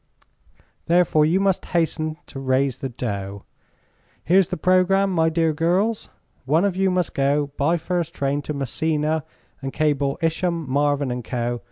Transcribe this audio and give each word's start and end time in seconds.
Therefore 0.87 1.27
you 1.27 1.39
must 1.39 1.63
hasten 1.77 2.17
to 2.25 2.39
raise 2.39 2.79
the 2.79 2.89
dough. 2.89 3.43
Here's 4.23 4.47
the 4.49 4.57
programme, 4.57 5.11
my 5.11 5.29
dear 5.29 5.53
girls: 5.53 6.09
One 6.45 6.65
of 6.65 6.75
you 6.75 6.89
must 6.89 7.13
go 7.13 7.51
by 7.55 7.77
first 7.77 8.15
train 8.15 8.41
to 8.49 8.53
Messina 8.55 9.23
and 9.61 9.71
cable 9.71 10.17
Isham, 10.19 10.67
Marvin 10.67 11.21
& 11.21 11.21
Co. 11.21 11.59